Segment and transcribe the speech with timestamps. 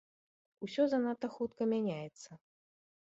[0.67, 2.29] Усё занадта хутка мяняецца.